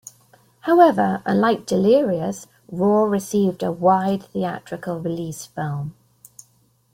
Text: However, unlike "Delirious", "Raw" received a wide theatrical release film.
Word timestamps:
However, 0.61 1.21
unlike 1.27 1.67
"Delirious", 1.67 2.47
"Raw" 2.71 3.03
received 3.03 3.61
a 3.61 3.71
wide 3.71 4.23
theatrical 4.23 4.99
release 4.99 5.45
film. 5.45 5.93